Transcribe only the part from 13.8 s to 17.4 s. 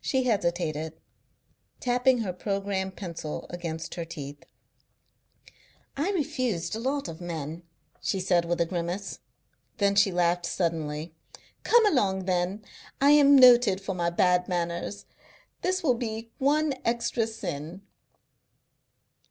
for my bad manners. This will only be one extra